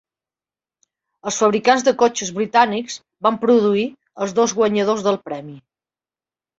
Els 1.31 1.37
fabricants 1.41 1.85
de 1.89 1.93
cotxes 2.03 2.33
britànics 2.39 2.97
van 3.29 3.41
produir 3.47 3.87
els 3.91 4.37
dos 4.43 4.59
guanyadors 4.63 5.09
del 5.11 5.25
premi. 5.31 5.59